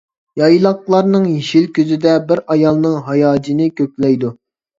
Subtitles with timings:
[0.41, 4.35] يايلاقلارنىڭ يېشىل كۆزىدە، بىر ئايالنىڭ ھاياجىنى كۆكلەيدۇ.